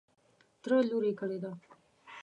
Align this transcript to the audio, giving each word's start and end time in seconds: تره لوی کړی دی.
تره 0.61 0.77
لوی 0.89 1.11
کړی 1.19 1.37
دی. 1.43 1.51